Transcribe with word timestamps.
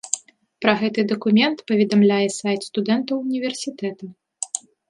Пра 0.65 0.73
гэты 0.79 1.03
дакумент 1.11 1.61
паведамляе 1.69 2.29
сайт 2.39 2.67
студэнтаў 2.71 3.23
універсітэта. 3.29 4.05